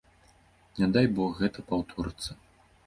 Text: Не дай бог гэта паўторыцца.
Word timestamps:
Не 0.79 0.89
дай 0.95 1.07
бог 1.19 1.31
гэта 1.43 1.59
паўторыцца. 1.69 2.31